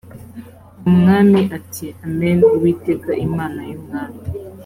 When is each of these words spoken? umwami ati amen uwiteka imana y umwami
umwami 0.89 1.41
ati 1.57 1.85
amen 2.05 2.39
uwiteka 2.55 3.11
imana 3.27 3.59
y 3.69 3.71
umwami 3.79 4.19